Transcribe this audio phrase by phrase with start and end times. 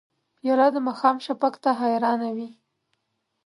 [0.37, 2.49] پیاله د ماښام شفق ته حیرانه وي.